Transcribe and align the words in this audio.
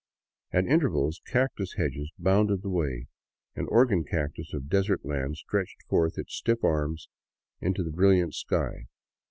At 0.51 0.65
intervals 0.65 1.21
cactus 1.27 1.73
hedges 1.75 2.11
bounded 2.17 2.63
the 2.63 2.71
way, 2.71 3.05
and 3.55 3.67
the 3.67 3.69
organ 3.69 4.03
cactus 4.03 4.51
of 4.51 4.67
desert 4.67 5.05
lands 5.05 5.41
stretched 5.41 5.83
forth 5.83 6.17
its 6.17 6.33
stiff 6.33 6.63
arms 6.63 7.07
into 7.61 7.83
the 7.83 7.91
brilliant 7.91 8.33
sky. 8.33 8.87